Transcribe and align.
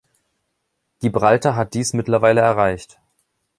Gibraltar 0.99 1.55
hat 1.55 1.75
dies 1.75 1.93
mittlerweile 1.93 2.41
erreicht. 2.41 2.99